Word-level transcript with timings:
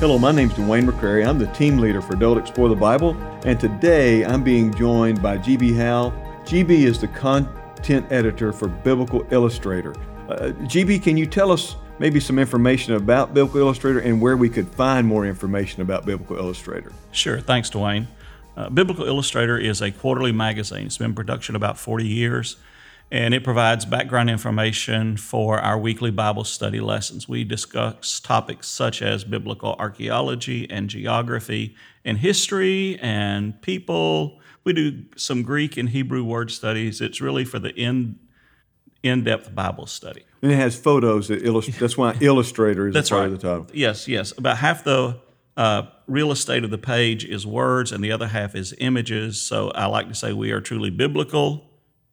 Hello, 0.00 0.18
my 0.18 0.32
name 0.32 0.48
is 0.48 0.56
Dwayne 0.56 0.88
McCrary. 0.88 1.28
I'm 1.28 1.38
the 1.38 1.46
team 1.48 1.76
leader 1.76 2.00
for 2.00 2.14
Adult 2.14 2.38
Explore 2.38 2.70
the 2.70 2.74
Bible, 2.74 3.14
and 3.44 3.60
today 3.60 4.24
I'm 4.24 4.42
being 4.42 4.72
joined 4.72 5.20
by 5.20 5.36
GB 5.36 5.76
Howell. 5.76 6.12
GB 6.44 6.70
is 6.70 6.98
the 6.98 7.08
content 7.08 8.10
editor 8.10 8.50
for 8.50 8.68
Biblical 8.68 9.26
Illustrator. 9.30 9.94
Uh, 10.26 10.52
GB, 10.62 11.02
can 11.02 11.18
you 11.18 11.26
tell 11.26 11.52
us 11.52 11.76
maybe 11.98 12.18
some 12.18 12.38
information 12.38 12.94
about 12.94 13.34
Biblical 13.34 13.60
Illustrator 13.60 13.98
and 13.98 14.22
where 14.22 14.38
we 14.38 14.48
could 14.48 14.68
find 14.68 15.06
more 15.06 15.26
information 15.26 15.82
about 15.82 16.06
Biblical 16.06 16.38
Illustrator? 16.38 16.92
Sure. 17.12 17.38
Thanks, 17.38 17.68
Dwayne. 17.68 18.06
Uh, 18.56 18.70
Biblical 18.70 19.04
Illustrator 19.04 19.58
is 19.58 19.82
a 19.82 19.90
quarterly 19.90 20.32
magazine. 20.32 20.86
It's 20.86 20.96
been 20.96 21.10
in 21.10 21.14
production 21.14 21.56
about 21.56 21.76
40 21.76 22.06
years 22.06 22.56
and 23.10 23.34
it 23.34 23.42
provides 23.42 23.84
background 23.84 24.30
information 24.30 25.16
for 25.16 25.58
our 25.58 25.78
weekly 25.78 26.10
Bible 26.10 26.44
study 26.44 26.80
lessons. 26.80 27.28
We 27.28 27.44
discuss 27.44 28.20
topics 28.20 28.68
such 28.68 29.02
as 29.02 29.24
biblical 29.24 29.74
archaeology 29.78 30.70
and 30.70 30.88
geography 30.88 31.74
and 32.04 32.18
history 32.18 32.98
and 33.02 33.60
people. 33.62 34.40
We 34.62 34.72
do 34.72 35.04
some 35.16 35.42
Greek 35.42 35.76
and 35.76 35.88
Hebrew 35.88 36.22
word 36.22 36.50
studies. 36.50 37.00
It's 37.00 37.20
really 37.20 37.44
for 37.44 37.58
the 37.58 37.74
in 37.74 38.18
in-depth 39.02 39.54
Bible 39.54 39.86
study. 39.86 40.24
And 40.42 40.52
it 40.52 40.56
has 40.56 40.78
photos 40.78 41.28
that 41.28 41.42
illustrate. 41.42 41.80
That's 41.80 41.96
why 41.96 42.16
Illustrator 42.20 42.88
is 42.88 42.94
That's 42.94 43.08
part 43.08 43.20
right. 43.20 43.32
of 43.32 43.40
the 43.40 43.48
title. 43.48 43.66
Yes, 43.72 44.06
yes. 44.06 44.36
About 44.36 44.58
half 44.58 44.84
the 44.84 45.18
uh, 45.56 45.82
real 46.06 46.30
estate 46.30 46.64
of 46.64 46.70
the 46.70 46.78
page 46.78 47.24
is 47.24 47.46
words, 47.46 47.92
and 47.92 48.04
the 48.04 48.12
other 48.12 48.28
half 48.28 48.54
is 48.54 48.74
images. 48.78 49.40
So 49.40 49.70
I 49.70 49.86
like 49.86 50.08
to 50.08 50.14
say 50.14 50.32
we 50.34 50.50
are 50.52 50.60
truly 50.60 50.90
biblical 50.90 51.69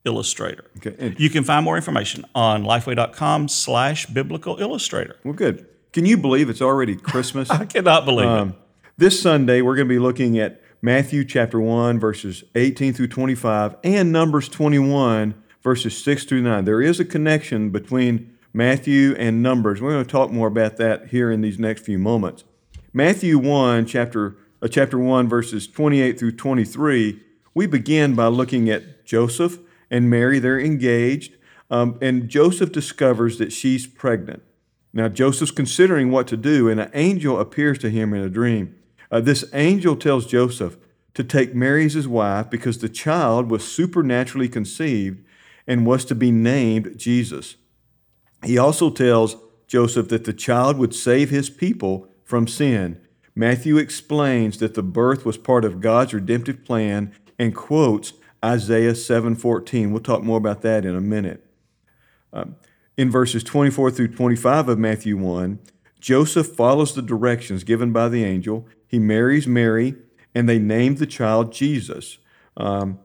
illustrator. 0.08 0.66
Okay. 0.78 0.96
And, 0.98 1.20
You 1.20 1.30
can 1.30 1.44
find 1.44 1.64
more 1.64 1.76
information 1.76 2.26
on 2.34 2.64
lifeway.com 2.64 3.48
slash 3.50 4.08
biblical 4.08 4.60
illustrator. 4.60 5.18
well, 5.24 5.34
good. 5.36 5.68
Can 5.94 6.06
you 6.06 6.18
believe 6.18 6.50
it's 6.50 6.62
already 6.62 6.96
Christmas? 6.96 7.50
I 7.64 7.66
cannot 7.66 8.06
believe 8.06 8.28
Um, 8.28 8.56
this 8.98 9.22
Sunday, 9.22 9.62
we're 9.62 9.76
going 9.76 9.88
to 9.88 9.94
be 9.94 10.00
looking 10.00 10.40
at 10.40 10.62
Matthew 10.82 11.24
chapter 11.26 11.60
1, 11.60 12.00
verses 12.00 12.44
18 12.56 12.94
through 12.94 13.08
25, 13.08 13.76
and 13.84 14.12
Numbers 14.12 14.48
21, 14.50 15.34
verses 15.64 15.98
6 16.04 16.24
through 16.26 16.42
9. 16.44 16.66
There 16.66 16.82
is 16.82 17.00
a 17.00 17.06
connection 17.06 17.70
between 17.72 18.32
Matthew 18.54 19.16
and 19.18 19.42
Numbers. 19.44 19.82
We're 19.82 19.92
going 19.92 20.06
to 20.06 20.10
talk 20.12 20.32
more 20.32 20.48
about 20.48 20.78
that 20.78 21.08
here 21.08 21.32
in 21.32 21.42
these 21.42 21.60
next 21.60 21.84
few 21.86 22.00
moments. 22.00 22.44
Matthew 22.94 23.38
1, 23.38 23.86
chapter, 23.86 24.36
uh, 24.62 24.68
chapter 24.68 24.98
1, 24.98 25.28
verses 25.28 25.68
28 25.68 26.18
through 26.20 26.32
23, 26.34 27.20
we 27.54 27.66
begin 27.66 28.14
by 28.16 28.28
looking 28.28 28.70
at 28.70 29.04
Joseph 29.06 29.58
and 29.90 30.10
Mary. 30.10 30.40
They're 30.40 30.60
engaged, 30.60 31.36
um, 31.70 31.98
and 32.02 32.30
Joseph 32.30 32.72
discovers 32.72 33.38
that 33.38 33.52
she's 33.52 33.88
pregnant. 33.88 34.44
Now, 34.94 35.10
Joseph's 35.10 35.52
considering 35.52 36.12
what 36.12 36.28
to 36.28 36.38
do, 36.38 36.70
and 36.70 36.80
an 36.80 36.92
angel 36.94 37.40
appears 37.40 37.78
to 37.80 37.90
him 37.90 38.14
in 38.14 38.22
a 38.22 38.30
dream. 38.30 38.76
Uh, 39.12 39.22
this 39.22 39.46
angel 39.54 39.96
tells 39.96 40.26
Joseph 40.26 40.78
to 41.14 41.24
take 41.24 41.56
Mary 41.56 41.86
as 41.86 41.94
his 41.94 42.08
wife 42.08 42.50
because 42.50 42.78
the 42.78 42.90
child 42.90 43.50
was 43.50 43.68
supernaturally 43.68 44.50
conceived 44.50 45.24
and 45.66 45.86
was 45.86 46.06
to 46.06 46.16
be 46.16 46.32
named 46.32 46.98
Jesus. 46.98 47.56
He 48.44 48.58
also 48.58 48.90
tells 48.90 49.36
Joseph 49.68 50.10
that 50.10 50.24
the 50.24 50.34
child 50.34 50.78
would 50.78 50.94
save 50.94 51.30
his 51.30 51.50
people 51.50 52.08
from 52.24 52.48
sin. 52.48 53.02
Matthew 53.36 53.78
explains 53.78 54.58
that 54.60 54.74
the 54.74 54.84
birth 54.84 55.26
was 55.26 55.38
part 55.38 55.66
of 55.66 55.82
God's 55.82 56.14
redemptive 56.14 56.64
plan 56.64 57.14
and 57.38 57.56
quotes 57.56 58.14
Isaiah 58.44 58.96
7:14. 58.96 59.92
We'll 59.92 60.02
talk 60.02 60.24
more 60.24 60.38
about 60.38 60.62
that 60.62 60.86
in 60.86 60.96
a 60.96 61.02
minute. 61.02 61.46
Um, 62.34 62.56
in 62.98 63.12
verses 63.12 63.44
24 63.44 63.92
through 63.92 64.10
25 64.10 64.70
of 64.70 64.80
Matthew 64.80 65.18
1, 65.18 65.60
Joseph 66.00 66.48
follows 66.48 66.94
the 66.94 67.02
directions 67.02 67.64
given 67.64 67.92
by 67.92 68.10
the 68.10 68.24
angel. 68.24 68.68
He 68.88 69.00
marries 69.00 69.48
Mary, 69.48 69.96
and 70.34 70.48
they 70.48 70.60
name 70.60 70.96
the 70.96 71.06
child 71.06 71.52
Jesus. 71.52 72.18
Um, 72.56 73.00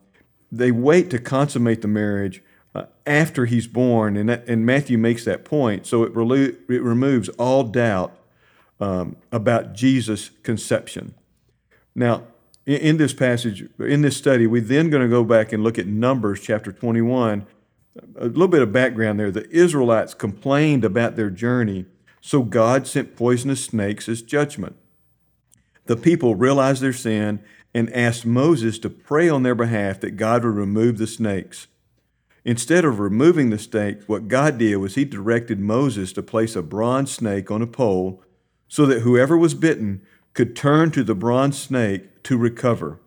they 0.51 0.71
wait 0.71 1.11
to 1.11 1.19
consummate 1.19 1.83
the 1.83 1.89
marriage 1.89 2.43
uh, 2.75 2.85
after 3.07 3.47
he's 3.47 3.67
born, 3.67 4.17
and, 4.17 4.29
that, 4.29 4.47
and 4.49 4.65
Matthew 4.65 4.99
makes 4.99 5.25
that 5.25 5.45
point. 5.45 5.87
So 5.87 6.03
it, 6.05 6.15
relo- 6.15 6.57
it 6.71 6.83
removes 6.83 7.29
all 7.31 7.65
doubt 7.65 8.17
um, 8.81 9.17
about 9.31 9.75
Jesus' 9.75 10.31
conception. 10.43 11.15
Now, 11.95 12.25
in, 12.67 12.97
this 12.97 13.13
passage, 13.13 13.69
in 13.79 14.03
this 14.03 14.17
study, 14.17 14.47
we're 14.47 14.63
then 14.63 14.91
going 14.91 15.03
to 15.03 15.09
go 15.09 15.25
back 15.25 15.53
and 15.53 15.65
look 15.65 15.79
at 15.79 15.87
Numbers 15.87 16.41
chapter 16.41 16.73
21. 16.73 17.47
A 18.17 18.27
little 18.27 18.49
bit 18.49 18.63
of 18.63 18.73
background 18.73 19.19
there. 19.19 19.31
The 19.31 19.51
Israelites 19.51 20.15
complained 20.15 20.85
about 20.85 21.17
their 21.17 21.31
journey, 21.31 21.87
so 22.21 22.43
God 22.43 22.87
sent 22.87 23.17
poisonous 23.17 23.65
snakes 23.65 24.09
as 24.09 24.23
judgment. 24.23 24.77
The 25.87 25.97
people 25.97 26.37
realized 26.37 26.81
their 26.81 26.93
sin 26.93 27.43
and 27.75 27.93
asked 27.93 28.25
Moses 28.25 28.79
to 28.79 28.91
pray 28.91 29.29
on 29.29 29.43
their 29.43 29.55
behalf 29.55 30.01
that 30.01 30.17
God 30.17 30.45
would 30.45 30.55
remove 30.55 30.99
the 30.99 31.07
snakes. 31.07 31.67
Instead 32.45 32.85
of 32.85 32.99
removing 32.99 33.51
the 33.51 33.59
snakes, 33.59 34.09
what 34.09 34.29
God 34.29 34.59
did 34.59 34.77
was 34.77 34.95
He 34.95 35.05
directed 35.05 35.59
Moses 35.61 36.13
to 36.13 36.23
place 36.23 36.57
a 36.57 36.63
bronze 36.63 37.13
snake 37.13 37.51
on 37.51 37.63
a 37.63 37.67
pole 37.67 38.23
so 38.69 38.87
that 38.87 39.01
whoever 39.01 39.37
was 39.37 39.55
bitten 39.55 40.03
could 40.35 40.57
turn 40.57 40.91
to 40.93 41.05
the 41.05 41.15
bronze 41.15 41.59
snake 41.61 42.23
to 42.25 42.37
recover. 42.37 42.99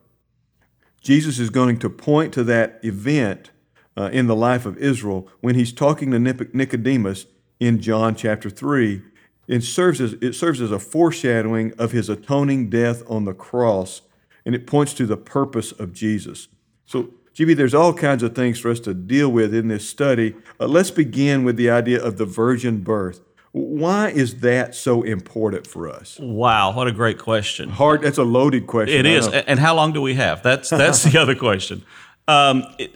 Jesus 1.02 1.40
is 1.40 1.50
going 1.50 1.80
to 1.80 1.90
point 1.90 2.34
to 2.34 2.44
that 2.44 2.80
event 2.84 3.52
uh, 3.98 4.10
in 4.12 4.28
the 4.28 4.36
life 4.36 4.66
of 4.66 4.78
Israel 4.78 5.28
when 5.42 5.56
he's 5.56 5.72
talking 5.72 6.12
to 6.12 6.20
Nicodemus 6.20 7.26
in 7.60 7.80
John 7.80 8.16
chapter 8.16 8.50
3. 8.50 9.02
It 9.48 9.62
serves, 9.62 10.02
as, 10.02 10.14
it 10.14 10.34
serves 10.34 10.62
as 10.62 10.72
a 10.72 10.80
foreshadowing 10.80 11.74
of 11.78 11.92
his 11.92 12.10
atoning 12.10 12.70
death 12.70 13.04
on 13.08 13.26
the 13.26 13.34
cross, 13.34 14.02
and 14.46 14.56
it 14.56 14.68
points 14.68 14.94
to 14.96 15.06
the 15.06 15.18
purpose 15.18 15.72
of 15.72 15.94
Jesus. 15.94 16.48
So, 16.86 17.12
GB, 17.36 17.56
there's 17.56 17.74
all 17.74 17.94
kinds 17.94 18.24
of 18.24 18.34
things 18.34 18.60
for 18.60 18.72
us 18.72 18.80
to 18.82 18.94
deal 18.94 19.30
with 19.30 19.54
in 19.54 19.68
this 19.68 19.88
study. 19.88 20.36
Uh, 20.60 20.68
let's 20.68 20.92
begin 20.92 21.44
with 21.44 21.58
the 21.58 21.70
idea 21.70 22.02
of 22.02 22.18
the 22.18 22.26
virgin 22.26 22.80
birth. 22.82 23.20
Why 23.56 24.10
is 24.10 24.42
that 24.42 24.76
so 24.76 25.02
important 25.04 25.66
for 25.66 25.88
us? 25.88 26.20
Wow, 26.20 26.74
what 26.76 26.88
a 26.88 26.92
great 26.92 27.18
question. 27.18 27.70
Hard. 27.70 28.02
That's 28.02 28.18
a 28.18 28.24
loaded 28.26 28.68
question. 28.68 29.06
It 29.06 29.10
I 29.10 29.18
is. 29.18 29.28
know. 29.28 29.44
And 29.48 29.62
how 29.62 29.74
long 29.76 29.94
do 29.94 30.02
we 30.02 30.16
have? 30.16 30.44
That's 30.44 30.70
that's 30.70 31.04
the 31.04 31.18
other 31.18 31.36
question. 31.36 31.86
Um, 32.28 32.66
it, 32.78 32.92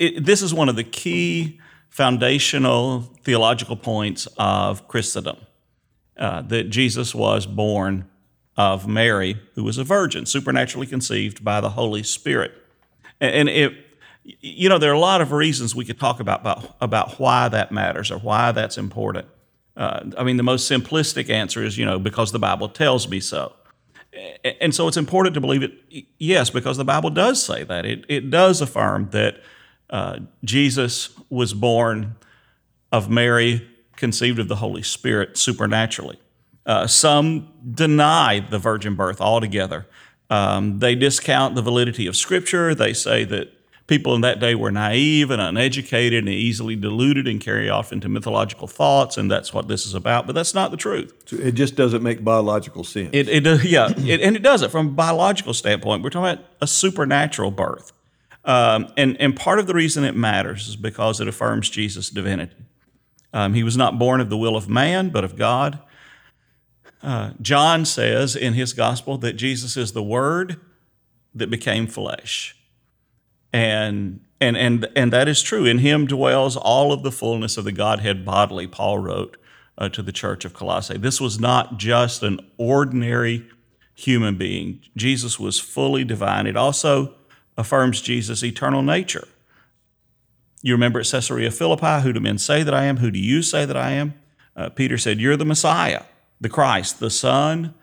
it, 0.00 0.26
this 0.26 0.42
is 0.42 0.52
one 0.52 0.68
of 0.68 0.74
the 0.74 0.82
key 0.82 1.60
foundational 1.90 3.02
theological 3.22 3.76
points 3.76 4.26
of 4.36 4.88
Christendom 4.88 5.36
uh, 6.16 6.42
that 6.42 6.70
Jesus 6.70 7.14
was 7.14 7.46
born 7.46 8.10
of 8.56 8.88
Mary, 8.88 9.40
who 9.54 9.62
was 9.62 9.78
a 9.78 9.84
virgin, 9.84 10.26
supernaturally 10.26 10.88
conceived 10.88 11.44
by 11.44 11.60
the 11.60 11.70
Holy 11.70 12.02
Spirit. 12.02 12.50
And, 13.20 13.32
and 13.32 13.48
it, 13.48 13.74
you 14.24 14.68
know, 14.68 14.78
there 14.78 14.90
are 14.90 14.94
a 14.94 14.98
lot 14.98 15.20
of 15.20 15.30
reasons 15.30 15.76
we 15.76 15.84
could 15.84 16.00
talk 16.00 16.18
about, 16.18 16.40
about, 16.40 16.76
about 16.80 17.20
why 17.20 17.48
that 17.48 17.70
matters 17.70 18.10
or 18.10 18.18
why 18.18 18.50
that's 18.50 18.76
important. 18.76 19.28
Uh, 19.78 20.10
I 20.18 20.24
mean, 20.24 20.36
the 20.36 20.42
most 20.42 20.70
simplistic 20.70 21.30
answer 21.30 21.62
is, 21.64 21.78
you 21.78 21.86
know, 21.86 22.00
because 22.00 22.32
the 22.32 22.38
Bible 22.40 22.68
tells 22.68 23.08
me 23.08 23.20
so. 23.20 23.52
And 24.60 24.74
so 24.74 24.88
it's 24.88 24.96
important 24.96 25.34
to 25.34 25.40
believe 25.40 25.62
it, 25.62 25.72
yes, 26.18 26.50
because 26.50 26.76
the 26.76 26.84
Bible 26.84 27.10
does 27.10 27.40
say 27.40 27.62
that. 27.62 27.86
It, 27.86 28.04
it 28.08 28.30
does 28.30 28.60
affirm 28.60 29.10
that 29.10 29.40
uh, 29.88 30.18
Jesus 30.42 31.10
was 31.30 31.54
born 31.54 32.16
of 32.90 33.08
Mary, 33.08 33.68
conceived 33.94 34.40
of 34.40 34.48
the 34.48 34.56
Holy 34.56 34.82
Spirit 34.82 35.38
supernaturally. 35.38 36.18
Uh, 36.66 36.88
some 36.88 37.52
deny 37.74 38.40
the 38.40 38.58
virgin 38.58 38.96
birth 38.96 39.20
altogether. 39.20 39.86
Um, 40.28 40.80
they 40.80 40.96
discount 40.96 41.54
the 41.54 41.62
validity 41.62 42.06
of 42.08 42.16
Scripture. 42.16 42.74
They 42.74 42.92
say 42.92 43.24
that 43.24 43.52
people 43.88 44.14
in 44.14 44.20
that 44.20 44.38
day 44.38 44.54
were 44.54 44.70
naive 44.70 45.30
and 45.32 45.42
uneducated 45.42 46.24
and 46.24 46.28
easily 46.28 46.76
deluded 46.76 47.26
and 47.26 47.40
carry 47.40 47.68
off 47.68 47.92
into 47.92 48.08
mythological 48.08 48.68
thoughts, 48.68 49.16
and 49.16 49.28
that's 49.28 49.52
what 49.52 49.66
this 49.66 49.84
is 49.84 49.94
about. 49.94 50.26
But 50.26 50.36
that's 50.36 50.54
not 50.54 50.70
the 50.70 50.76
truth. 50.76 51.32
it 51.32 51.52
just 51.52 51.74
doesn't 51.74 52.02
make 52.02 52.22
biological 52.22 52.84
sense. 52.84 53.10
It, 53.12 53.28
it 53.28 53.40
does, 53.40 53.64
yeah, 53.64 53.88
it, 53.96 54.20
and 54.20 54.36
it 54.36 54.42
does 54.42 54.62
it 54.62 54.70
from 54.70 54.86
a 54.86 54.90
biological 54.90 55.54
standpoint. 55.54 56.04
We're 56.04 56.10
talking 56.10 56.38
about 56.38 56.46
a 56.60 56.68
supernatural 56.68 57.50
birth, 57.50 57.92
um, 58.44 58.92
and 58.96 59.20
and 59.20 59.34
part 59.34 59.58
of 59.58 59.66
the 59.66 59.74
reason 59.74 60.04
it 60.04 60.14
matters 60.14 60.68
is 60.68 60.76
because 60.76 61.20
it 61.20 61.26
affirms 61.26 61.68
Jesus' 61.68 62.10
divinity. 62.10 62.54
Um, 63.32 63.54
he 63.54 63.62
was 63.62 63.76
not 63.76 63.98
born 63.98 64.20
of 64.20 64.30
the 64.30 64.36
will 64.36 64.56
of 64.56 64.68
man, 64.68 65.10
but 65.10 65.24
of 65.24 65.36
God. 65.36 65.80
Uh, 67.02 67.32
John 67.40 67.84
says 67.84 68.34
in 68.34 68.54
his 68.54 68.72
gospel 68.72 69.18
that 69.18 69.34
Jesus 69.34 69.76
is 69.76 69.92
the 69.92 70.02
Word 70.02 70.60
that 71.34 71.48
became 71.50 71.86
flesh, 71.86 72.56
and 73.52 74.20
and 74.40 74.56
and 74.56 74.88
and 74.94 75.12
that 75.12 75.28
is 75.28 75.42
true. 75.42 75.64
In 75.64 75.78
Him 75.78 76.06
dwells 76.06 76.56
all 76.56 76.92
of 76.92 77.02
the 77.02 77.12
fullness 77.12 77.56
of 77.56 77.64
the 77.64 77.72
Godhead 77.72 78.24
bodily. 78.24 78.66
Paul 78.66 78.98
wrote 78.98 79.36
uh, 79.76 79.88
to 79.90 80.02
the 80.02 80.12
church 80.12 80.44
of 80.44 80.54
Colossae. 80.54 80.98
This 80.98 81.20
was 81.20 81.38
not 81.38 81.78
just 81.78 82.22
an 82.22 82.40
ordinary 82.56 83.46
human 83.94 84.36
being. 84.36 84.80
Jesus 84.96 85.38
was 85.38 85.58
fully 85.58 86.04
divine. 86.04 86.46
It 86.46 86.56
also 86.56 87.14
affirms 87.56 88.00
Jesus' 88.00 88.44
eternal 88.44 88.82
nature. 88.82 89.26
You 90.62 90.74
remember 90.74 91.00
at 91.00 91.06
Caesarea 91.06 91.50
Philippi, 91.50 92.02
who 92.02 92.12
do 92.12 92.20
men 92.20 92.38
say 92.38 92.62
that 92.62 92.74
I 92.74 92.84
am? 92.84 92.98
Who 92.98 93.10
do 93.10 93.18
you 93.18 93.42
say 93.42 93.64
that 93.64 93.76
I 93.76 93.92
am? 93.92 94.14
Uh, 94.56 94.68
Peter 94.70 94.98
said, 94.98 95.20
You're 95.20 95.36
the 95.36 95.44
Messiah, 95.44 96.02
the 96.40 96.48
Christ, 96.48 96.98
the 96.98 97.10
Son 97.10 97.74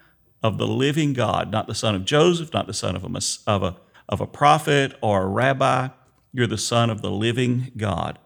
of 0.45 0.57
the 0.57 0.67
living 0.67 1.13
God, 1.13 1.51
not 1.51 1.67
the 1.67 1.73
son 1.73 1.95
of 1.95 2.05
Joseph, 2.05 2.53
not 2.53 2.67
the 2.67 2.73
son 2.73 2.95
of 2.95 3.03
a, 3.03 3.21
of 3.49 3.63
a, 3.63 3.77
of 4.07 4.21
a 4.21 4.27
prophet 4.27 4.93
or 5.01 5.23
a 5.23 5.27
rabbi. 5.27 5.89
You're 6.31 6.47
the 6.47 6.57
son 6.57 6.89
of 6.89 7.01
the 7.01 7.11
living 7.11 7.71
God. 7.77 8.19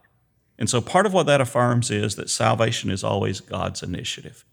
And 0.58 0.70
so 0.70 0.82
part 0.82 1.06
of 1.06 1.14
what 1.14 1.26
that 1.28 1.42
affirms 1.42 1.90
is 1.90 2.16
that 2.16 2.30
salvation 2.30 2.92
is 2.92 3.04
always 3.04 3.40
God's 3.40 3.82
initiative. 3.82 4.44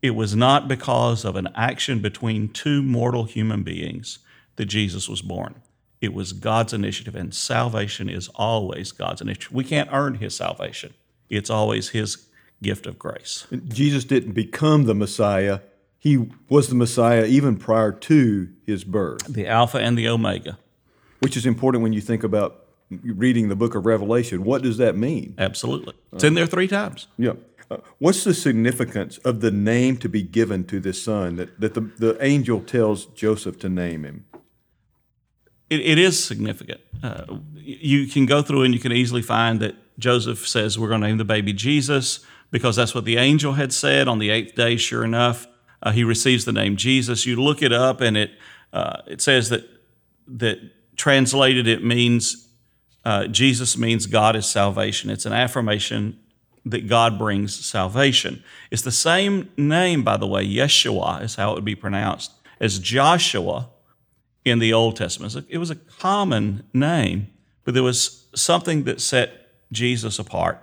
It 0.00 0.10
was 0.10 0.34
not 0.34 0.68
because 0.68 1.24
of 1.24 1.36
an 1.36 1.48
action 1.54 2.00
between 2.00 2.48
two 2.48 2.82
mortal 2.82 3.24
human 3.24 3.62
beings 3.62 4.20
that 4.56 4.66
Jesus 4.66 5.08
was 5.08 5.22
born. 5.22 5.62
It 6.00 6.14
was 6.14 6.32
God's 6.32 6.72
initiative, 6.72 7.16
and 7.16 7.34
salvation 7.34 8.08
is 8.08 8.28
always 8.36 8.92
God's 8.92 9.20
initiative. 9.20 9.52
We 9.52 9.64
can't 9.64 9.90
earn 9.92 10.16
His 10.16 10.36
salvation, 10.36 10.94
it's 11.28 11.50
always 11.50 11.90
His 11.90 12.28
gift 12.62 12.86
of 12.86 12.98
grace. 12.98 13.46
Jesus 13.68 14.04
didn't 14.04 14.32
become 14.32 14.84
the 14.84 14.94
Messiah, 14.94 15.60
He 15.98 16.30
was 16.48 16.68
the 16.68 16.74
Messiah 16.74 17.24
even 17.26 17.56
prior 17.56 17.92
to 17.92 18.48
His 18.64 18.84
birth. 18.84 19.26
The 19.26 19.46
Alpha 19.46 19.78
and 19.78 19.98
the 19.98 20.08
Omega. 20.08 20.58
Which 21.20 21.36
is 21.36 21.44
important 21.44 21.82
when 21.82 21.92
you 21.92 22.00
think 22.00 22.22
about 22.22 22.64
reading 22.90 23.48
the 23.48 23.56
book 23.56 23.74
of 23.74 23.84
Revelation. 23.86 24.44
What 24.44 24.62
does 24.62 24.78
that 24.78 24.96
mean? 24.96 25.34
Absolutely. 25.36 25.94
It's 26.12 26.24
in 26.24 26.34
there 26.34 26.46
three 26.46 26.68
times. 26.68 27.08
Yeah. 27.18 27.32
Uh, 27.70 27.78
what's 27.98 28.24
the 28.24 28.32
significance 28.32 29.18
of 29.18 29.40
the 29.40 29.50
name 29.50 29.96
to 29.98 30.08
be 30.08 30.22
given 30.22 30.64
to 30.64 30.80
this 30.80 31.02
son 31.02 31.36
that, 31.36 31.60
that 31.60 31.74
the, 31.74 31.80
the 31.80 32.24
angel 32.24 32.60
tells 32.60 33.06
Joseph 33.06 33.58
to 33.60 33.68
name 33.68 34.04
him? 34.04 34.24
It, 35.68 35.80
it 35.80 35.98
is 35.98 36.22
significant. 36.22 36.80
Uh, 37.02 37.38
you 37.54 38.06
can 38.06 38.24
go 38.24 38.40
through 38.40 38.62
and 38.62 38.72
you 38.72 38.80
can 38.80 38.92
easily 38.92 39.20
find 39.20 39.60
that 39.60 39.76
Joseph 39.98 40.48
says, 40.48 40.78
We're 40.78 40.88
going 40.88 41.02
to 41.02 41.08
name 41.08 41.18
the 41.18 41.24
baby 41.24 41.52
Jesus 41.52 42.20
because 42.50 42.76
that's 42.76 42.94
what 42.94 43.04
the 43.04 43.18
angel 43.18 43.52
had 43.54 43.72
said 43.72 44.08
on 44.08 44.18
the 44.18 44.30
eighth 44.30 44.54
day. 44.54 44.76
Sure 44.76 45.04
enough, 45.04 45.46
uh, 45.82 45.92
he 45.92 46.04
receives 46.04 46.44
the 46.44 46.52
name 46.52 46.76
Jesus. 46.76 47.26
You 47.26 47.42
look 47.42 47.62
it 47.62 47.72
up 47.72 48.00
and 48.00 48.16
it, 48.16 48.30
uh, 48.72 49.02
it 49.06 49.20
says 49.20 49.48
that, 49.50 49.68
that 50.26 50.58
translated 50.96 51.66
it 51.66 51.84
means 51.84 52.48
uh, 53.04 53.26
Jesus 53.26 53.78
means 53.78 54.06
God 54.06 54.36
is 54.36 54.46
salvation. 54.46 55.08
It's 55.08 55.24
an 55.24 55.32
affirmation 55.32 56.18
that 56.66 56.86
God 56.88 57.18
brings 57.18 57.64
salvation. 57.64 58.44
It's 58.70 58.82
the 58.82 58.92
same 58.92 59.50
name, 59.56 60.02
by 60.02 60.16
the 60.16 60.26
way, 60.26 60.46
Yeshua 60.46 61.22
is 61.22 61.36
how 61.36 61.52
it 61.52 61.54
would 61.54 61.64
be 61.64 61.74
pronounced, 61.74 62.32
as 62.60 62.78
Joshua 62.78 63.70
in 64.44 64.58
the 64.58 64.72
Old 64.72 64.96
Testament. 64.96 65.34
It 65.48 65.58
was 65.58 65.70
a 65.70 65.76
common 65.76 66.64
name, 66.74 67.28
but 67.64 67.74
there 67.74 67.82
was 67.82 68.26
something 68.34 68.84
that 68.84 69.00
set 69.00 69.48
Jesus 69.72 70.18
apart, 70.18 70.62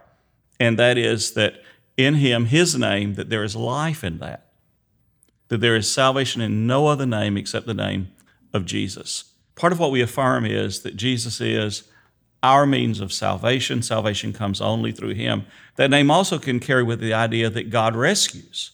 and 0.60 0.78
that 0.78 0.98
is 0.98 1.34
that 1.34 1.56
in 1.98 2.16
him, 2.16 2.46
his 2.46 2.78
name, 2.78 3.16
that 3.16 3.30
there 3.30 3.44
is 3.44 3.56
life 3.56 4.04
in 4.04 4.20
that, 4.20 4.45
that 5.48 5.62
there 5.62 5.76
is 5.76 5.92
salvation 5.92 6.42
in 6.42 6.68
no 6.68 6.88
other 6.88 7.06
name 7.06 7.38
except 7.38 7.66
the 7.66 7.74
name 7.74 8.10
of 8.54 8.66
Jesus. 8.66 9.26
Part 9.56 9.74
of 9.74 9.80
what 9.80 9.92
we 9.92 10.02
affirm 10.02 10.46
is 10.46 10.82
that 10.82 10.96
Jesus 10.96 11.40
is 11.40 11.84
our 12.44 12.66
means 12.66 13.00
of 13.00 13.14
salvation. 13.14 13.82
Salvation 13.82 14.34
comes 14.34 14.62
only 14.62 14.92
through 14.92 15.16
him. 15.16 15.46
That 15.78 15.90
name 15.90 16.12
also 16.12 16.38
can 16.38 16.60
carry 16.60 16.84
with 16.84 17.00
the 17.00 17.14
idea 17.14 17.50
that 17.50 17.70
God 17.70 17.96
rescues. 17.96 18.72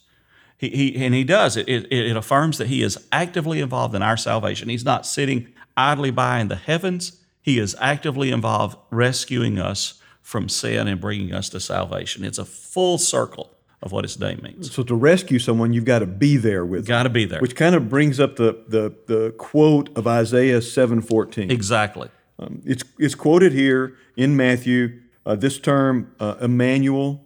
He, 0.58 0.70
he, 0.70 1.06
and 1.06 1.14
he 1.14 1.24
does. 1.24 1.58
It, 1.58 1.68
it, 1.68 1.92
it 1.92 2.16
affirms 2.18 2.58
that 2.58 2.68
he 2.68 2.84
is 2.84 3.08
actively 3.12 3.62
involved 3.62 3.96
in 3.96 4.04
our 4.04 4.18
salvation. 4.18 4.70
He's 4.70 4.86
not 4.86 5.06
sitting 5.06 5.54
idly 5.76 6.12
by 6.12 6.40
in 6.40 6.50
the 6.50 6.56
heavens. 6.56 7.20
He 7.42 7.58
is 7.58 7.76
actively 7.80 8.32
involved 8.32 8.78
rescuing 8.92 9.58
us 9.58 10.00
from 10.22 10.50
sin 10.50 10.88
and 10.88 11.02
bringing 11.02 11.34
us 11.34 11.50
to 11.50 11.60
salvation. 11.60 12.24
It's 12.24 12.38
a 12.38 12.46
full 12.46 12.98
circle 12.98 13.56
of 13.82 13.92
what 13.92 14.04
his 14.04 14.20
name 14.20 14.40
means. 14.44 14.72
So 14.72 14.84
to 14.84 14.96
rescue 14.96 15.40
someone, 15.40 15.74
you've 15.74 15.86
got 15.86 16.00
to 16.00 16.06
be 16.06 16.38
there 16.38 16.66
with. 16.66 16.86
Got 16.86 17.04
to 17.04 17.10
be 17.10 17.26
there. 17.26 17.40
Which 17.40 17.56
kind 17.56 17.76
of 17.76 17.90
brings 17.90 18.20
up 18.20 18.36
the 18.36 18.64
the, 18.68 18.96
the 19.08 19.32
quote 19.38 19.90
of 19.98 20.06
Isaiah 20.08 20.62
seven 20.62 21.02
fourteen. 21.02 21.50
Exactly. 21.50 22.10
Um, 22.40 22.62
it's, 22.66 22.84
it's 22.98 23.16
quoted 23.16 23.54
here 23.54 23.96
in 24.16 24.36
Matthew. 24.36 25.02
Uh, 25.26 25.36
this 25.36 25.60
term, 25.60 26.16
uh, 26.20 26.36
Emmanuel, 26.42 27.24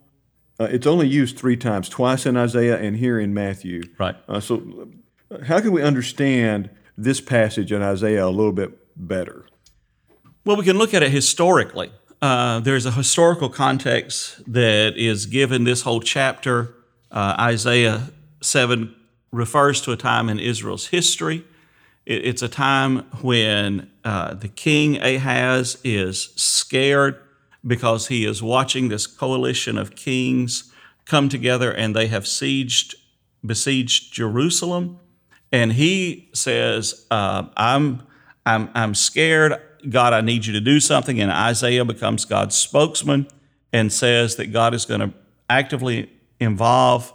uh, 0.60 0.66
it's 0.66 0.86
only 0.86 1.08
used 1.08 1.38
three 1.38 1.56
times, 1.56 1.88
twice 1.88 2.26
in 2.26 2.36
Isaiah 2.36 2.78
and 2.78 2.98
here 2.98 3.18
in 3.18 3.34
Matthew. 3.34 3.84
Right. 3.98 4.18
Uh, 4.28 4.42
so, 4.42 4.90
uh, 5.32 5.44
how 5.46 5.62
can 5.62 5.72
we 5.72 5.82
understand 5.82 6.70
this 6.98 7.22
passage 7.22 7.72
in 7.72 7.82
Isaiah 7.82 8.26
a 8.26 8.30
little 8.30 8.52
bit 8.52 8.72
better? 8.98 9.46
Well, 10.44 10.58
we 10.58 10.66
can 10.66 10.78
look 10.78 10.94
at 10.94 11.04
it 11.04 11.12
historically. 11.12 11.92
Uh, 12.22 12.60
there's 12.60 12.86
a 12.86 12.92
historical 12.92 13.50
context 13.50 14.42
that 14.52 14.98
is 14.98 15.26
given 15.26 15.64
this 15.64 15.82
whole 15.82 16.02
chapter. 16.02 16.74
Isaiah 17.14 18.10
7 18.42 18.94
refers 19.32 19.82
to 19.82 19.92
a 19.92 19.98
time 19.98 20.30
in 20.30 20.40
Israel's 20.40 20.88
history 20.88 21.46
it's 22.06 22.44
a 22.44 22.48
time 22.48 23.00
when 23.22 23.90
uh, 24.04 24.36
the 24.36 24.48
king 24.48 25.02
Ahaz 25.02 25.78
is 25.84 26.34
scared 26.36 27.20
because 27.66 28.08
he 28.08 28.26
is 28.26 28.44
watching 28.44 28.90
this 28.90 29.08
coalition 29.08 29.78
of 29.78 29.96
kings 29.96 30.72
come 31.06 31.30
together 31.30 31.72
and 31.72 31.96
they 31.96 32.08
have 32.08 32.26
sieged, 32.26 32.94
besieged 33.44 34.14
Jerusalem. 34.14 35.00
And 35.52 35.74
he 35.74 36.30
says, 36.34 37.08
uh, 37.10 37.48
I'm, 37.58 38.04
I'm, 38.46 38.70
I'm 38.76 38.94
scared. 38.94 39.60
God, 39.90 40.14
I 40.14 40.22
need 40.22 40.46
you 40.46 40.54
to 40.54 40.62
do 40.62 40.80
something. 40.80 41.20
And 41.20 41.32
Isaiah 41.32 41.86
becomes 41.86 42.26
God's 42.26 42.56
spokesman 42.56 43.28
and 43.72 43.92
says 43.92 44.36
that 44.38 44.48
God 44.48 44.74
is 44.74 44.86
going 44.86 45.02
to 45.02 45.14
actively 45.50 46.10
involve, 46.40 47.14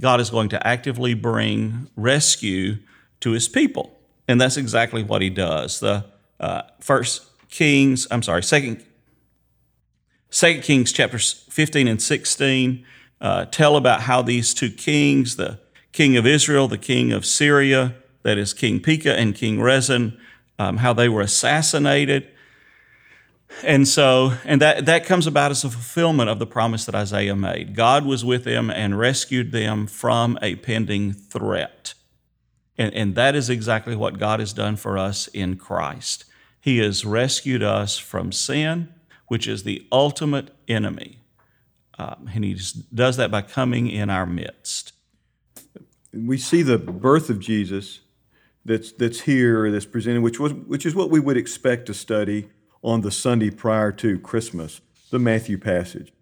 God 0.00 0.20
is 0.20 0.30
going 0.30 0.48
to 0.50 0.66
actively 0.66 1.14
bring 1.14 1.88
rescue 1.96 2.78
to 3.20 3.30
his 3.30 3.48
people. 3.48 3.98
And 4.28 4.40
that's 4.40 4.56
exactly 4.56 5.02
what 5.02 5.22
he 5.22 5.30
does. 5.30 5.80
The 5.80 6.04
uh, 6.40 6.62
first 6.80 7.26
Kings, 7.48 8.06
I'm 8.10 8.22
sorry, 8.22 8.42
second, 8.42 8.82
second 10.30 10.62
Kings 10.62 10.90
chapters 10.90 11.44
15 11.50 11.86
and 11.86 12.00
16 12.00 12.84
uh, 13.20 13.44
tell 13.46 13.76
about 13.76 14.02
how 14.02 14.22
these 14.22 14.54
two 14.54 14.70
kings, 14.70 15.36
the 15.36 15.60
king 15.92 16.16
of 16.16 16.26
Israel, 16.26 16.66
the 16.66 16.78
king 16.78 17.12
of 17.12 17.24
Syria, 17.24 17.94
that 18.22 18.38
is 18.38 18.54
King 18.54 18.80
Pekah 18.80 19.18
and 19.18 19.34
King 19.34 19.60
Rezin, 19.60 20.18
um, 20.58 20.78
how 20.78 20.92
they 20.92 21.08
were 21.08 21.20
assassinated. 21.20 22.28
And 23.62 23.86
so, 23.86 24.32
and 24.44 24.60
that, 24.60 24.86
that 24.86 25.04
comes 25.04 25.26
about 25.26 25.50
as 25.50 25.62
a 25.64 25.70
fulfillment 25.70 26.30
of 26.30 26.38
the 26.38 26.46
promise 26.46 26.84
that 26.86 26.94
Isaiah 26.94 27.36
made. 27.36 27.74
God 27.76 28.06
was 28.06 28.24
with 28.24 28.44
them 28.44 28.70
and 28.70 28.98
rescued 28.98 29.52
them 29.52 29.86
from 29.86 30.38
a 30.40 30.56
pending 30.56 31.12
threat. 31.12 31.94
And, 32.78 32.94
and 32.94 33.14
that 33.14 33.34
is 33.34 33.50
exactly 33.50 33.94
what 33.94 34.18
God 34.18 34.40
has 34.40 34.52
done 34.52 34.76
for 34.76 34.96
us 34.96 35.28
in 35.28 35.56
Christ. 35.56 36.24
He 36.60 36.78
has 36.78 37.04
rescued 37.04 37.62
us 37.62 37.98
from 37.98 38.32
sin, 38.32 38.88
which 39.26 39.46
is 39.46 39.64
the 39.64 39.86
ultimate 39.92 40.50
enemy. 40.68 41.18
Um, 41.98 42.30
and 42.34 42.44
He 42.44 42.58
does 42.94 43.16
that 43.18 43.30
by 43.30 43.42
coming 43.42 43.88
in 43.88 44.10
our 44.10 44.26
midst. 44.26 44.92
We 46.12 46.38
see 46.38 46.62
the 46.62 46.78
birth 46.78 47.30
of 47.30 47.40
Jesus 47.40 48.00
that's, 48.64 48.92
that's 48.92 49.20
here, 49.20 49.70
that's 49.70 49.86
presented, 49.86 50.22
which, 50.22 50.38
was, 50.38 50.52
which 50.52 50.86
is 50.86 50.94
what 50.94 51.10
we 51.10 51.20
would 51.20 51.36
expect 51.36 51.86
to 51.86 51.94
study 51.94 52.48
on 52.82 53.00
the 53.00 53.10
Sunday 53.10 53.50
prior 53.50 53.92
to 53.92 54.18
Christmas, 54.18 54.80
the 55.10 55.18
Matthew 55.18 55.58
passage 55.58 56.12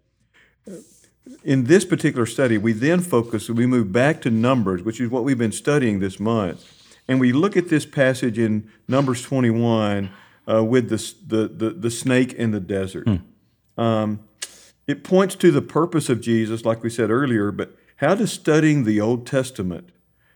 in 1.43 1.65
this 1.65 1.85
particular 1.85 2.25
study, 2.25 2.57
we 2.57 2.73
then 2.73 2.99
focus, 2.99 3.49
we 3.49 3.65
move 3.65 3.91
back 3.91 4.21
to 4.21 4.29
Numbers, 4.29 4.83
which 4.83 4.99
is 4.99 5.09
what 5.09 5.23
we've 5.23 5.37
been 5.37 5.51
studying 5.51 5.99
this 5.99 6.19
month. 6.19 6.65
And 7.07 7.19
we 7.19 7.31
look 7.31 7.57
at 7.57 7.69
this 7.69 7.85
passage 7.85 8.37
in 8.39 8.69
Numbers 8.87 9.21
21 9.21 10.09
uh, 10.49 10.63
with 10.63 10.89
the, 10.89 11.13
the, 11.27 11.47
the, 11.47 11.69
the, 11.71 11.91
snake 11.91 12.33
in 12.33 12.51
the 12.51 12.59
desert. 12.59 13.07
Hmm. 13.07 13.81
Um, 13.81 14.19
it 14.87 15.03
points 15.03 15.35
to 15.35 15.51
the 15.51 15.61
purpose 15.61 16.09
of 16.09 16.21
Jesus, 16.21 16.65
like 16.65 16.83
we 16.83 16.89
said 16.89 17.09
earlier, 17.09 17.51
but 17.51 17.75
how 17.97 18.15
does 18.15 18.31
studying 18.31 18.83
the 18.83 18.99
Old 18.99 19.27
Testament 19.27 19.89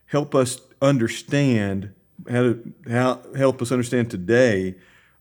help 0.07 0.35
us 0.35 0.61
understand, 0.81 1.93
how, 2.29 2.41
to, 2.43 2.73
how 2.89 3.21
help 3.35 3.61
us 3.61 3.71
understand 3.71 4.09
today 4.11 4.75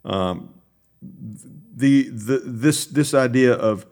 um, 0.04 0.54
the, 1.02 2.08
the, 2.08 2.42
this, 2.44 2.86
this 2.86 3.14
idea 3.14 3.52
of 3.52 3.86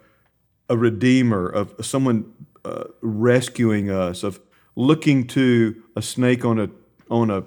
a 0.68 0.76
redeemer, 0.76 1.46
of 1.48 1.74
someone 1.84 2.32
uh, 2.64 2.84
rescuing 3.00 3.90
us, 3.90 4.22
of 4.22 4.40
looking 4.76 5.26
to 5.26 5.82
a 5.96 6.02
snake 6.02 6.44
on 6.44 6.58
a 6.58 6.70
on 7.10 7.30
a 7.30 7.44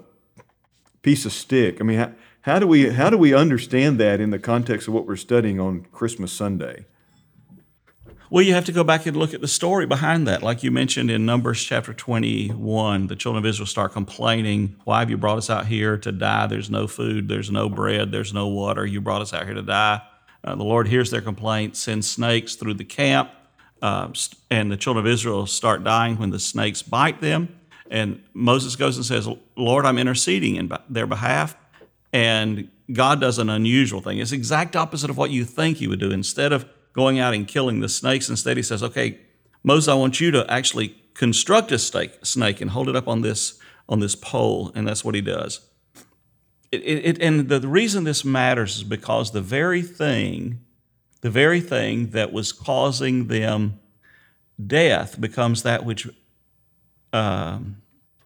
piece 1.01 1.25
of 1.25 1.33
stick. 1.33 1.77
I 1.79 1.83
mean, 1.83 1.97
how, 1.97 2.11
how 2.41 2.59
do 2.59 2.67
we 2.67 2.89
how 2.89 3.09
do 3.09 3.17
we 3.17 3.33
understand 3.33 3.99
that 3.99 4.19
in 4.19 4.29
the 4.29 4.39
context 4.39 4.87
of 4.87 4.93
what 4.93 5.07
we're 5.07 5.15
studying 5.15 5.59
on 5.59 5.85
Christmas 5.91 6.31
Sunday? 6.31 6.85
Well, 8.31 8.43
you 8.43 8.55
have 8.55 8.65
to 8.65 8.71
go 8.71 8.83
back 8.83 9.05
and 9.05 9.15
look 9.15 9.35
at 9.35 9.41
the 9.41 9.47
story 9.47 9.85
behind 9.85 10.27
that. 10.27 10.41
Like 10.41 10.63
you 10.63 10.71
mentioned 10.71 11.11
in 11.11 11.27
Numbers 11.27 11.63
chapter 11.63 11.93
21, 11.93 13.05
the 13.05 13.15
children 13.15 13.43
of 13.43 13.47
Israel 13.47 13.67
start 13.67 13.93
complaining, 13.93 14.77
Why 14.83 14.99
have 14.99 15.11
you 15.11 15.17
brought 15.17 15.37
us 15.37 15.51
out 15.51 15.67
here 15.67 15.95
to 15.97 16.11
die? 16.11 16.47
There's 16.47 16.71
no 16.71 16.87
food, 16.87 17.27
there's 17.27 17.51
no 17.51 17.69
bread, 17.69 18.11
there's 18.11 18.33
no 18.33 18.47
water. 18.47 18.83
You 18.83 18.99
brought 18.99 19.21
us 19.21 19.31
out 19.31 19.45
here 19.45 19.53
to 19.53 19.61
die. 19.61 20.01
Uh, 20.43 20.55
the 20.55 20.63
Lord 20.63 20.87
hears 20.87 21.11
their 21.11 21.21
complaint, 21.21 21.77
sends 21.77 22.09
snakes 22.09 22.55
through 22.55 22.73
the 22.73 22.83
camp, 22.83 23.29
uh, 23.83 24.11
and 24.49 24.71
the 24.71 24.77
children 24.77 25.05
of 25.05 25.11
Israel 25.11 25.45
start 25.45 25.83
dying 25.83 26.17
when 26.17 26.31
the 26.31 26.39
snakes 26.39 26.81
bite 26.81 27.21
them. 27.21 27.59
And 27.91 28.23
Moses 28.33 28.75
goes 28.75 28.97
and 28.97 29.05
says, 29.05 29.29
Lord, 29.55 29.85
I'm 29.85 29.99
interceding 29.99 30.55
in 30.55 30.71
their 30.89 31.05
behalf. 31.05 31.55
And 32.11 32.71
God 32.91 33.21
does 33.21 33.37
an 33.37 33.51
unusual 33.51 34.01
thing. 34.01 34.17
It's 34.17 34.31
the 34.31 34.37
exact 34.37 34.75
opposite 34.75 35.11
of 35.11 35.17
what 35.17 35.29
you 35.29 35.45
think 35.45 35.77
he 35.77 35.87
would 35.87 35.99
do. 35.99 36.09
Instead 36.09 36.51
of 36.51 36.65
going 36.95 37.19
out 37.19 37.33
and 37.33 37.47
killing 37.47 37.81
the 37.81 37.89
snakes, 37.89 38.29
instead 38.29 38.57
he 38.57 38.63
says, 38.63 38.81
Okay, 38.81 39.19
Moses, 39.63 39.89
I 39.89 39.93
want 39.95 40.19
you 40.19 40.31
to 40.31 40.49
actually 40.51 40.95
construct 41.13 41.71
a 41.71 41.77
snake 41.79 42.61
and 42.61 42.71
hold 42.71 42.89
it 42.89 42.95
up 42.95 43.07
on 43.07 43.21
this 43.21 43.59
on 43.87 43.99
this 43.99 44.15
pole, 44.15 44.71
and 44.73 44.87
that's 44.87 45.05
what 45.05 45.13
he 45.13 45.21
does. 45.21 45.61
It, 46.71 46.79
it, 46.79 47.21
and 47.21 47.47
the 47.47 47.67
reason 47.67 48.03
this 48.03 48.25
matters 48.25 48.77
is 48.77 48.83
because 48.83 49.31
the 49.31 49.41
very 49.41 49.83
thing, 49.83 50.61
the 51.21 51.29
very 51.29 51.61
thing 51.61 52.09
that 52.09 52.33
was 52.33 52.51
causing 52.51 53.27
them 53.27 53.79
death 54.65 55.21
becomes 55.21 55.63
that 55.63 55.85
which 55.85 56.07
um, 57.13 57.77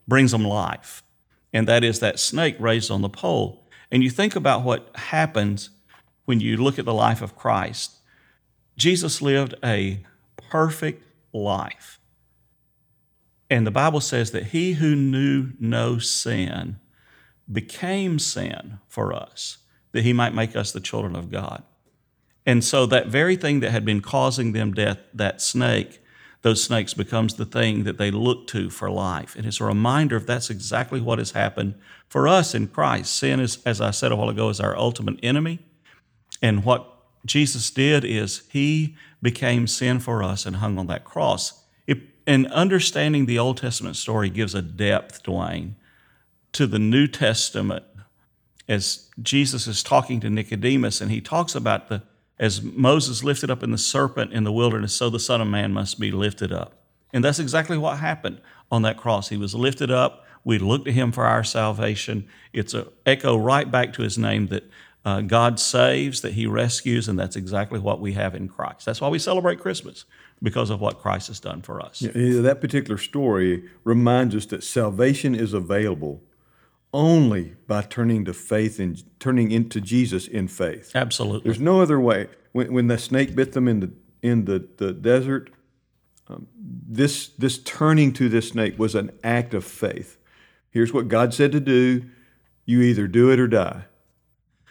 brings 0.08 0.32
them 0.32 0.46
life, 0.46 1.04
and 1.52 1.68
that 1.68 1.84
is 1.84 2.00
that 2.00 2.20
snake 2.20 2.56
raised 2.60 2.90
on 2.90 3.02
the 3.02 3.10
pole. 3.10 3.68
And 3.92 4.04
you 4.04 4.10
think 4.10 4.36
about 4.36 4.64
what 4.64 4.90
happens 4.96 5.72
when 6.26 6.40
you 6.40 6.58
look 6.58 6.80
at 6.80 6.86
the 6.86 6.94
life 6.94 7.22
of 7.22 7.36
Christ. 7.36 7.99
Jesus 8.80 9.22
lived 9.22 9.56
a 9.64 10.04
perfect 10.50 11.04
life. 11.34 12.00
And 13.50 13.68
the 13.68 13.72
Bible 13.72 14.00
says 14.00 14.32
that 14.32 14.48
he 14.48 14.74
who 14.74 14.96
knew 14.96 15.52
no 15.60 16.00
sin 16.00 16.80
became 17.52 18.20
sin 18.20 18.80
for 18.88 19.12
us, 19.12 19.58
that 19.92 20.04
he 20.04 20.14
might 20.14 20.34
make 20.34 20.56
us 20.56 20.72
the 20.72 20.80
children 20.80 21.16
of 21.16 21.30
God. 21.30 21.64
And 22.46 22.64
so 22.64 22.86
that 22.86 23.08
very 23.08 23.36
thing 23.36 23.60
that 23.60 23.72
had 23.72 23.84
been 23.84 24.02
causing 24.02 24.54
them 24.54 24.74
death, 24.74 25.00
that 25.14 25.42
snake, 25.42 26.00
those 26.42 26.64
snakes 26.64 26.94
becomes 26.94 27.34
the 27.34 27.46
thing 27.46 27.84
that 27.84 27.98
they 27.98 28.12
look 28.12 28.48
to 28.48 28.70
for 28.70 28.90
life. 28.90 29.36
And 29.36 29.46
it's 29.46 29.60
a 29.60 29.66
reminder 29.66 30.16
of 30.16 30.26
that's 30.26 30.50
exactly 30.50 31.02
what 31.02 31.20
has 31.20 31.32
happened 31.32 31.76
for 32.08 32.30
us 32.30 32.56
in 32.56 32.68
Christ. 32.68 33.14
Sin 33.14 33.42
is, 33.42 33.62
as 33.66 33.82
I 33.82 33.92
said 33.92 34.14
a 34.14 34.16
while 34.16 34.30
ago, 34.30 34.48
is 34.48 34.62
our 34.62 34.78
ultimate 34.78 35.20
enemy. 35.22 35.60
And 36.42 36.64
what 36.64 36.99
Jesus 37.26 37.70
did 37.72 38.04
is 38.06 38.44
he 38.50 38.96
became 39.22 39.68
sin 39.68 40.00
for 40.00 40.24
us 40.24 40.46
and 40.46 40.58
hung 40.58 40.78
on 40.78 40.88
that 40.88 41.04
cross. 41.04 41.64
It, 41.86 42.00
and 42.26 42.48
understanding 42.48 43.26
the 43.26 43.40
Old 43.40 43.58
Testament 43.58 43.96
story 43.96 44.30
gives 44.30 44.56
a 44.56 44.62
depth, 44.62 45.24
Dwayne, 45.24 45.74
to 46.54 46.66
the 46.66 46.80
New 46.80 47.08
Testament 47.08 47.84
as 48.68 49.10
Jesus 49.22 49.68
is 49.68 49.84
talking 49.84 50.20
to 50.22 50.30
Nicodemus 50.30 51.02
and 51.02 51.12
he 51.12 51.22
talks 51.22 51.56
about 51.56 51.90
the 51.90 52.04
as 52.40 52.62
Moses 52.62 53.24
lifted 53.24 53.52
up 53.52 53.64
in 53.64 53.72
the 53.72 53.78
serpent 53.78 54.32
in 54.32 54.46
the 54.46 54.52
wilderness, 54.52 54.96
so 54.96 55.10
the 55.10 55.20
Son 55.20 55.42
of 55.42 55.48
Man 55.48 55.74
must 55.74 56.00
be 56.00 56.10
lifted 56.10 56.54
up. 56.54 56.74
And 57.12 57.24
that's 57.24 57.40
exactly 57.40 57.78
what 57.78 57.98
happened 57.98 58.40
on 58.72 58.84
that 58.84 58.98
cross. 58.98 59.30
He 59.30 59.38
was 59.38 59.54
lifted 59.54 59.92
up. 59.92 60.26
We 60.46 60.58
look 60.58 60.86
to 60.86 60.92
him 60.92 61.12
for 61.12 61.26
our 61.26 61.44
salvation. 61.44 62.28
It's 62.54 62.74
an 62.74 62.86
echo 63.06 63.36
right 63.36 63.70
back 63.70 63.92
to 63.94 64.04
his 64.04 64.18
name 64.18 64.48
that 64.48 64.64
uh, 65.06 65.22
God 65.22 65.60
saves, 65.60 66.22
that 66.22 66.34
he 66.34 66.46
rescues, 66.46 67.08
and 67.08 67.18
that's 67.18 67.36
exactly 67.36 67.80
what 67.80 68.00
we 68.00 68.14
have 68.14 68.36
in 68.36 68.48
Christ. 68.48 68.86
That's 68.86 69.02
why 69.02 69.08
we 69.08 69.20
celebrate 69.20 69.60
Christmas, 69.60 70.06
because 70.42 70.70
of 70.70 70.82
what 70.82 71.00
Christ 71.00 71.28
has 71.28 71.40
done 71.40 71.62
for 71.62 71.82
us. 71.82 72.02
Yeah, 72.02 72.42
that 72.42 72.60
particular 72.62 72.98
story 72.98 73.70
reminds 73.84 74.36
us 74.36 74.46
that 74.48 74.64
salvation 74.64 75.36
is 75.36 75.54
available 75.54 76.22
only 76.92 77.56
by 77.68 77.82
turning 77.84 78.26
to 78.26 78.34
faith 78.34 78.80
and 78.80 79.04
turning 79.20 79.52
into 79.52 79.80
Jesus 79.80 80.28
in 80.28 80.48
faith. 80.48 80.92
Absolutely. 80.96 81.44
There's 81.44 81.60
no 81.60 81.82
other 81.82 82.00
way. 82.00 82.28
When, 82.52 82.74
when 82.74 82.88
the 82.88 82.98
snake 82.98 83.36
bit 83.36 83.52
them 83.52 83.68
in 83.68 83.80
the 83.80 83.92
in 84.22 84.46
the, 84.46 84.68
the 84.78 84.92
desert, 84.92 85.52
um, 86.28 86.48
this 86.58 87.28
this 87.38 87.60
turning 87.60 88.12
to 88.14 88.28
this 88.28 88.50
snake 88.50 88.78
was 88.80 88.96
an 88.96 89.12
act 89.24 89.54
of 89.54 89.64
faith. 89.64 90.18
Here's 90.72 90.92
what 90.92 91.08
God 91.08 91.34
said 91.34 91.52
to 91.52 91.60
do. 91.60 92.10
You 92.66 92.82
either 92.82 93.08
do 93.08 93.32
it 93.32 93.40
or 93.40 93.48
die. 93.48 93.86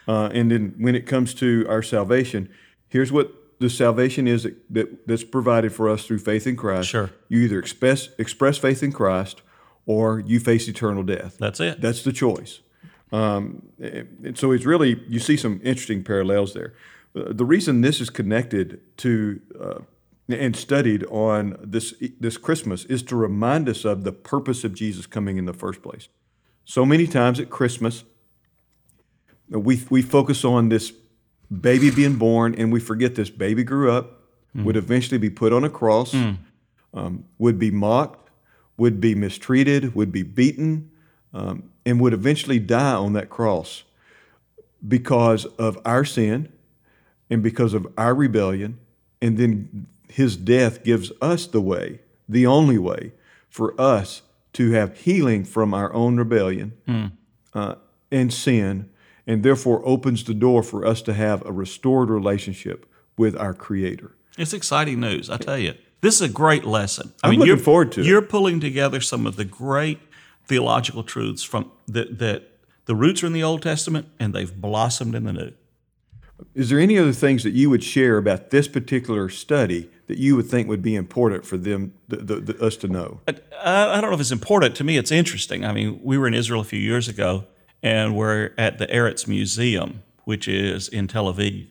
Uh, 0.09 0.29
and 0.33 0.49
then 0.49 0.73
when 0.79 0.95
it 0.95 1.05
comes 1.05 1.35
to 1.35 1.65
our 1.69 1.83
salvation, 1.83 2.49
here's 2.87 3.11
what 3.11 3.59
the 3.59 3.69
salvation 3.69 4.27
is 4.27 4.41
that, 4.43 4.55
that, 4.73 5.07
that's 5.07 5.23
provided 5.23 5.71
for 5.71 5.87
us 5.87 6.05
through 6.05 6.17
faith 6.17 6.47
in 6.47 6.55
Christ. 6.55 6.89
Sure. 6.89 7.11
You 7.27 7.39
either 7.41 7.59
express 7.59 8.09
express 8.17 8.57
faith 8.57 8.81
in 8.81 8.91
Christ 8.91 9.43
or 9.85 10.19
you 10.31 10.39
face 10.39 10.67
eternal 10.67 11.03
death. 11.03 11.37
That's 11.37 11.59
it. 11.59 11.79
That's 11.79 12.03
the 12.03 12.11
choice. 12.11 12.61
Um, 13.11 13.67
and 13.79 14.35
so 14.35 14.51
it's 14.51 14.65
really, 14.65 14.91
you 15.07 15.19
see 15.19 15.37
some 15.37 15.61
interesting 15.63 16.03
parallels 16.03 16.53
there. 16.53 16.73
Uh, 17.15 17.33
the 17.41 17.45
reason 17.45 17.81
this 17.81 18.01
is 18.01 18.09
connected 18.09 18.79
to 18.97 19.41
uh, 19.61 19.79
and 20.29 20.55
studied 20.55 21.03
on 21.05 21.57
this, 21.61 21.93
this 22.19 22.37
Christmas 22.37 22.85
is 22.85 23.03
to 23.03 23.15
remind 23.15 23.67
us 23.69 23.85
of 23.85 24.03
the 24.03 24.11
purpose 24.11 24.63
of 24.63 24.73
Jesus 24.73 25.05
coming 25.07 25.37
in 25.37 25.45
the 25.45 25.53
first 25.53 25.81
place. 25.81 26.07
So 26.65 26.85
many 26.85 27.07
times 27.07 27.39
at 27.39 27.49
Christmas, 27.49 28.03
we, 29.49 29.81
we 29.89 30.01
focus 30.01 30.45
on 30.45 30.69
this 30.69 30.93
baby 31.51 31.89
being 31.89 32.15
born 32.15 32.55
and 32.55 32.71
we 32.71 32.79
forget 32.79 33.15
this 33.15 33.29
baby 33.29 33.63
grew 33.63 33.91
up, 33.91 34.21
mm. 34.55 34.63
would 34.63 34.77
eventually 34.77 35.17
be 35.17 35.29
put 35.29 35.51
on 35.51 35.63
a 35.63 35.69
cross, 35.69 36.13
mm. 36.13 36.37
um, 36.93 37.25
would 37.37 37.57
be 37.57 37.71
mocked, 37.71 38.29
would 38.77 39.01
be 39.01 39.15
mistreated, 39.15 39.95
would 39.95 40.11
be 40.11 40.23
beaten, 40.23 40.91
um, 41.33 41.71
and 41.85 41.99
would 41.99 42.13
eventually 42.13 42.59
die 42.59 42.93
on 42.93 43.13
that 43.13 43.29
cross 43.29 43.83
because 44.87 45.45
of 45.45 45.77
our 45.85 46.05
sin 46.05 46.51
and 47.29 47.43
because 47.43 47.73
of 47.73 47.87
our 47.97 48.15
rebellion. 48.15 48.79
And 49.21 49.37
then 49.37 49.87
his 50.07 50.37
death 50.37 50.83
gives 50.83 51.11
us 51.21 51.45
the 51.45 51.61
way, 51.61 51.99
the 52.27 52.45
only 52.47 52.77
way 52.77 53.11
for 53.49 53.79
us 53.79 54.21
to 54.53 54.71
have 54.71 54.97
healing 54.99 55.43
from 55.43 55.73
our 55.73 55.93
own 55.93 56.17
rebellion 56.17 56.73
mm. 56.87 57.11
uh, 57.53 57.75
and 58.11 58.33
sin, 58.33 58.89
and 59.29 59.43
therefore 59.43 59.79
opens 59.85 60.23
the 60.23 60.33
door 60.33 60.63
for 60.63 60.83
us 60.83 61.03
to 61.03 61.13
have 61.13 61.45
a 61.45 61.51
restored 61.51 62.09
relationship 62.09 62.87
with 63.15 63.37
our 63.37 63.53
Creator. 63.53 64.15
It's 64.39 64.53
exciting 64.53 64.99
news, 64.99 65.29
I 65.29 65.37
tell 65.37 65.59
you. 65.59 65.75
This 66.01 66.15
is 66.15 66.21
a 66.21 66.33
great 66.33 66.65
lesson. 66.65 67.13
I 67.21 67.27
am 67.27 67.31
mean, 67.31 67.41
looking 67.41 67.63
forward 67.63 67.91
to 67.91 68.01
it. 68.01 68.07
You're 68.07 68.23
pulling 68.23 68.59
together 68.59 68.99
some 68.99 69.27
of 69.27 69.35
the 69.35 69.45
great 69.45 69.99
theological 70.47 71.03
truths 71.03 71.43
from 71.43 71.71
that, 71.87 72.17
that 72.17 72.49
the 72.85 72.95
roots 72.95 73.21
are 73.21 73.27
in 73.27 73.33
the 73.33 73.43
Old 73.43 73.61
Testament 73.61 74.07
and 74.19 74.33
they've 74.33 74.59
blossomed 74.59 75.13
in 75.13 75.25
the 75.25 75.33
New. 75.33 75.53
Is 76.55 76.71
there 76.71 76.79
any 76.79 76.97
other 76.97 77.11
things 77.11 77.43
that 77.43 77.51
you 77.51 77.69
would 77.69 77.83
share 77.83 78.17
about 78.17 78.49
this 78.49 78.67
particular 78.67 79.29
study 79.29 79.91
that 80.07 80.17
you 80.17 80.35
would 80.37 80.47
think 80.47 80.67
would 80.67 80.81
be 80.81 80.95
important 80.95 81.45
for 81.45 81.57
them, 81.57 81.93
the, 82.07 82.17
the, 82.17 82.35
the, 82.39 82.65
us 82.65 82.77
to 82.77 82.87
know? 82.87 83.19
I, 83.27 83.97
I, 83.97 84.01
don't 84.01 84.09
know 84.09 84.15
if 84.15 84.21
it's 84.21 84.31
important. 84.31 84.75
To 84.77 84.83
me, 84.83 84.97
it's 84.97 85.11
interesting. 85.11 85.65
I 85.65 85.71
mean, 85.71 85.99
we 86.01 86.17
were 86.17 86.27
in 86.27 86.33
Israel 86.33 86.61
a 86.61 86.63
few 86.63 86.79
years 86.79 87.07
ago, 87.07 87.45
and 87.81 88.15
we're 88.15 88.51
at 88.57 88.77
the 88.77 88.87
Eretz 88.87 89.27
Museum, 89.27 90.03
which 90.25 90.47
is 90.47 90.87
in 90.87 91.07
Tel 91.07 91.33
Aviv. 91.33 91.67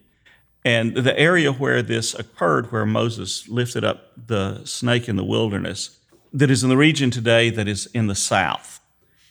And 0.64 0.94
the 0.96 1.18
area 1.18 1.52
where 1.52 1.82
this 1.82 2.14
occurred, 2.14 2.72
where 2.72 2.84
Moses 2.84 3.48
lifted 3.48 3.84
up 3.84 4.12
the 4.26 4.64
snake 4.64 5.08
in 5.08 5.16
the 5.16 5.24
wilderness, 5.24 5.98
that 6.32 6.50
is 6.50 6.62
in 6.62 6.68
the 6.68 6.76
region 6.76 7.10
today 7.10 7.50
that 7.50 7.68
is 7.68 7.86
in 7.94 8.06
the 8.06 8.14
south, 8.14 8.80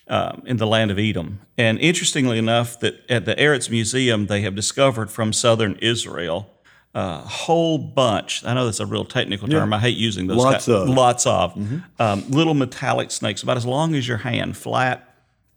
um, 0.07 0.41
in 0.45 0.57
the 0.57 0.65
land 0.65 0.89
of 0.89 0.97
Edom. 0.97 1.39
And 1.57 1.79
interestingly 1.79 2.37
enough, 2.37 2.79
that 2.79 3.03
at 3.09 3.25
the 3.25 3.35
Eretz 3.35 3.69
Museum, 3.69 4.27
they 4.27 4.41
have 4.41 4.55
discovered 4.55 5.11
from 5.11 5.33
southern 5.33 5.75
Israel 5.75 6.49
a 6.95 7.19
whole 7.19 7.77
bunch. 7.77 8.43
I 8.43 8.55
know 8.55 8.65
that's 8.65 8.79
a 8.79 8.85
real 8.85 9.05
technical 9.05 9.47
term. 9.47 9.69
Yeah. 9.69 9.77
I 9.77 9.79
hate 9.79 9.97
using 9.97 10.25
those. 10.25 10.37
Lots 10.37 10.67
of. 10.67 10.89
Lots 10.89 11.27
of 11.27 11.53
mm-hmm. 11.53 11.79
um, 11.99 12.23
little 12.29 12.55
metallic 12.55 13.11
snakes, 13.11 13.43
about 13.43 13.57
as 13.57 13.65
long 13.65 13.93
as 13.93 14.07
your 14.07 14.17
hand, 14.17 14.57
flat. 14.57 15.06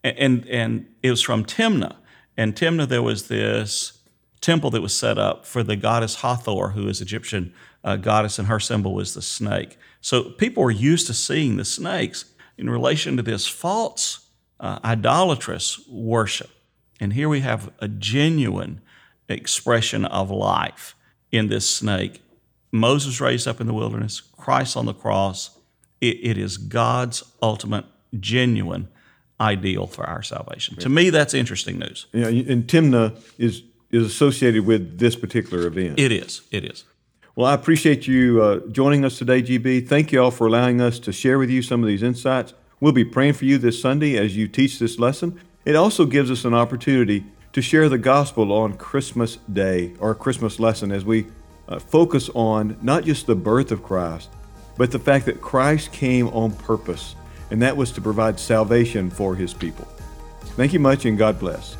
And, 0.03 0.47
and, 0.47 0.87
it 1.03 1.09
was 1.09 1.21
from 1.21 1.45
Timnah. 1.45 1.95
And 2.37 2.55
Timnah, 2.55 2.87
there 2.87 3.03
was 3.03 3.27
this 3.27 3.99
temple 4.39 4.71
that 4.71 4.81
was 4.81 4.97
set 4.97 5.17
up 5.17 5.45
for 5.45 5.63
the 5.63 5.75
goddess 5.75 6.21
Hathor, 6.21 6.69
who 6.69 6.87
is 6.87 7.01
Egyptian 7.01 7.53
uh, 7.83 7.95
goddess, 7.95 8.39
and 8.39 8.47
her 8.47 8.59
symbol 8.59 8.93
was 8.93 9.13
the 9.13 9.21
snake. 9.21 9.77
So 10.01 10.23
people 10.23 10.63
were 10.63 10.71
used 10.71 11.07
to 11.07 11.13
seeing 11.13 11.57
the 11.57 11.65
snakes 11.65 12.25
in 12.57 12.69
relation 12.69 13.17
to 13.17 13.23
this 13.23 13.47
false, 13.47 14.29
uh, 14.59 14.79
idolatrous 14.83 15.87
worship. 15.87 16.49
And 16.99 17.13
here 17.13 17.29
we 17.29 17.39
have 17.41 17.71
a 17.79 17.87
genuine 17.87 18.81
expression 19.27 20.05
of 20.05 20.29
life 20.29 20.95
in 21.31 21.47
this 21.47 21.69
snake. 21.69 22.21
Moses 22.71 23.19
raised 23.19 23.47
up 23.47 23.59
in 23.59 23.67
the 23.67 23.73
wilderness, 23.73 24.21
Christ 24.21 24.77
on 24.77 24.85
the 24.85 24.93
cross. 24.93 25.57
it, 25.99 26.17
it 26.21 26.37
is 26.37 26.57
God's 26.57 27.23
ultimate, 27.41 27.85
genuine 28.19 28.87
ideal 29.41 29.87
for 29.87 30.05
our 30.05 30.21
salvation. 30.21 30.77
To 30.77 30.89
me, 30.89 31.09
that's 31.09 31.33
interesting 31.33 31.79
news. 31.79 32.05
Yeah, 32.13 32.27
and 32.27 32.67
Timnah 32.67 33.19
is 33.37 33.63
is 33.91 34.05
associated 34.05 34.65
with 34.65 34.99
this 34.99 35.17
particular 35.17 35.67
event. 35.67 35.99
It 35.99 36.13
is. 36.13 36.41
It 36.49 36.63
is. 36.63 36.85
Well, 37.35 37.47
I 37.47 37.53
appreciate 37.53 38.07
you 38.07 38.41
uh, 38.41 38.59
joining 38.71 39.03
us 39.03 39.17
today, 39.17 39.41
GB. 39.41 39.87
Thank 39.87 40.11
you 40.11 40.21
all 40.21 40.31
for 40.31 40.47
allowing 40.47 40.79
us 40.79 40.99
to 40.99 41.11
share 41.11 41.37
with 41.37 41.49
you 41.49 41.61
some 41.61 41.81
of 41.81 41.87
these 41.87 42.03
insights. 42.03 42.53
We'll 42.79 42.93
be 42.93 43.05
praying 43.05 43.33
for 43.33 43.45
you 43.45 43.57
this 43.57 43.81
Sunday 43.81 44.17
as 44.17 44.35
you 44.35 44.47
teach 44.47 44.79
this 44.79 44.97
lesson. 44.97 45.39
It 45.65 45.75
also 45.75 46.05
gives 46.05 46.31
us 46.31 46.45
an 46.45 46.53
opportunity 46.53 47.25
to 47.53 47.61
share 47.61 47.89
the 47.89 47.97
gospel 47.97 48.51
on 48.51 48.77
Christmas 48.77 49.37
Day 49.51 49.93
or 49.99 50.15
Christmas 50.15 50.59
lesson 50.59 50.91
as 50.91 51.05
we 51.05 51.27
uh, 51.67 51.79
focus 51.79 52.29
on 52.33 52.77
not 52.81 53.03
just 53.03 53.27
the 53.27 53.35
birth 53.35 53.71
of 53.71 53.83
Christ, 53.83 54.29
but 54.77 54.91
the 54.91 54.99
fact 54.99 55.25
that 55.25 55.41
Christ 55.41 55.91
came 55.91 56.27
on 56.29 56.51
purpose 56.51 57.15
and 57.51 57.61
that 57.61 57.77
was 57.77 57.91
to 57.91 58.01
provide 58.01 58.39
salvation 58.39 59.09
for 59.11 59.35
his 59.35 59.53
people. 59.53 59.85
Thank 60.55 60.73
you 60.73 60.79
much, 60.79 61.05
and 61.05 61.17
God 61.17 61.39
bless. 61.39 61.77